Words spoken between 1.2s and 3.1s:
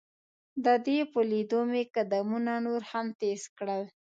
لیدو مې قدمونه نور هم